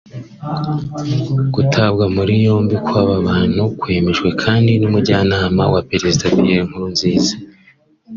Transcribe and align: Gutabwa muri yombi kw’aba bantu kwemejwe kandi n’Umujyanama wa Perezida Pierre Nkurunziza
Gutabwa 1.53 2.05
muri 2.15 2.33
yombi 2.45 2.75
kw’aba 2.85 3.15
bantu 3.27 3.61
kwemejwe 3.79 4.29
kandi 4.43 4.71
n’Umujyanama 4.81 5.63
wa 5.73 5.81
Perezida 5.89 6.23
Pierre 6.37 6.65
Nkurunziza 6.67 7.33